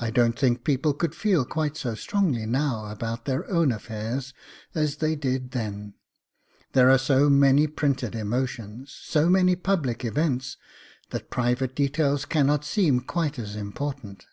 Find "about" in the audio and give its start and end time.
2.86-3.24